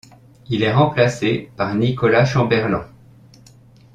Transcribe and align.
Il 0.49 0.63
est 0.63 0.71
remplacé 0.73 1.51
par 1.57 1.75
Nicolas 1.75 2.25
Chamberland. 2.25 2.87